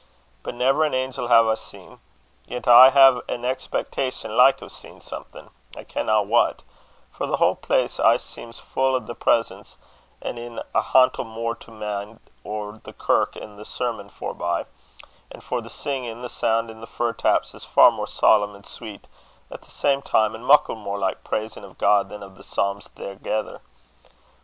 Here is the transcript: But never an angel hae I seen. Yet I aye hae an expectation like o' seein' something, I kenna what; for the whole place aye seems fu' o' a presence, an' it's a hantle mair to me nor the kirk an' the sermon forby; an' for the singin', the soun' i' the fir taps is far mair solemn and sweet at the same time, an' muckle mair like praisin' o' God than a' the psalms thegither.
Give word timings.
But 0.41 0.55
never 0.55 0.83
an 0.83 0.95
angel 0.95 1.27
hae 1.27 1.35
I 1.47 1.53
seen. 1.53 1.99
Yet 2.47 2.67
I 2.67 2.87
aye 2.87 2.89
hae 2.89 3.21
an 3.29 3.45
expectation 3.45 4.35
like 4.35 4.63
o' 4.63 4.67
seein' 4.67 4.99
something, 4.99 5.51
I 5.77 5.83
kenna 5.83 6.23
what; 6.23 6.63
for 7.11 7.27
the 7.27 7.37
whole 7.37 7.53
place 7.53 7.99
aye 7.99 8.17
seems 8.17 8.57
fu' 8.57 8.81
o' 8.95 8.95
a 8.95 9.13
presence, 9.13 9.77
an' 10.19 10.39
it's 10.39 10.65
a 10.73 10.81
hantle 10.81 11.25
mair 11.25 11.53
to 11.53 11.69
me 11.69 12.17
nor 12.43 12.79
the 12.83 12.93
kirk 12.93 13.37
an' 13.37 13.57
the 13.57 13.63
sermon 13.63 14.09
forby; 14.09 14.65
an' 15.31 15.41
for 15.41 15.61
the 15.61 15.69
singin', 15.69 16.23
the 16.23 16.29
soun' 16.29 16.71
i' 16.71 16.73
the 16.73 16.87
fir 16.87 17.13
taps 17.13 17.53
is 17.53 17.63
far 17.63 17.91
mair 17.91 18.07
solemn 18.07 18.55
and 18.55 18.65
sweet 18.65 19.07
at 19.51 19.61
the 19.61 19.69
same 19.69 20.01
time, 20.01 20.33
an' 20.33 20.43
muckle 20.43 20.75
mair 20.77 20.97
like 20.97 21.23
praisin' 21.23 21.63
o' 21.63 21.73
God 21.73 22.09
than 22.09 22.23
a' 22.23 22.29
the 22.29 22.41
psalms 22.41 22.87
thegither. 22.95 23.61